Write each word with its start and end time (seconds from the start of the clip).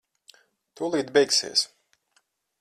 Tūlīt 0.81 1.13
beigsies. 1.19 1.67